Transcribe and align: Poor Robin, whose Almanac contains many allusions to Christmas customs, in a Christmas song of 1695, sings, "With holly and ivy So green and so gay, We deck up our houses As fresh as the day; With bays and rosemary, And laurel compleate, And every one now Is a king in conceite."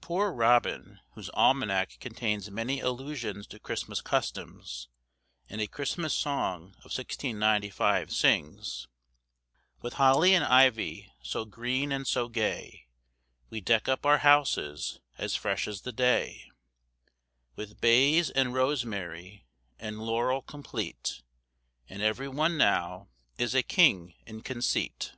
Poor 0.00 0.30
Robin, 0.32 1.00
whose 1.14 1.30
Almanac 1.34 1.98
contains 1.98 2.48
many 2.48 2.78
allusions 2.78 3.44
to 3.48 3.58
Christmas 3.58 4.00
customs, 4.00 4.88
in 5.48 5.58
a 5.58 5.66
Christmas 5.66 6.14
song 6.14 6.74
of 6.84 6.94
1695, 6.96 8.12
sings, 8.12 8.86
"With 9.82 9.94
holly 9.94 10.32
and 10.32 10.44
ivy 10.44 11.12
So 11.24 11.44
green 11.44 11.90
and 11.90 12.06
so 12.06 12.28
gay, 12.28 12.86
We 13.50 13.60
deck 13.60 13.88
up 13.88 14.06
our 14.06 14.18
houses 14.18 15.00
As 15.18 15.34
fresh 15.34 15.66
as 15.66 15.80
the 15.80 15.92
day; 15.92 16.52
With 17.56 17.80
bays 17.80 18.30
and 18.30 18.54
rosemary, 18.54 19.44
And 19.80 19.98
laurel 19.98 20.42
compleate, 20.42 21.20
And 21.88 22.00
every 22.00 22.28
one 22.28 22.56
now 22.56 23.08
Is 23.38 23.56
a 23.56 23.62
king 23.64 24.14
in 24.24 24.42
conceite." 24.42 25.14